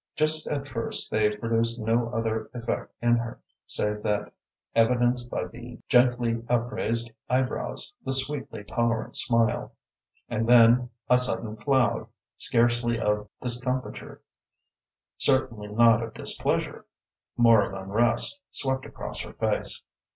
[0.15, 4.33] Just at first they produced no other effect in her save that
[4.73, 9.73] evidenced by the gently upraised eyebrows, the sweetly tolerant smile.
[10.27, 14.23] And then a sudden cloud, scarcely of discomfiture,
[15.19, 16.85] certainly not of displeasure,
[17.37, 19.83] more of unrest, swept across her face.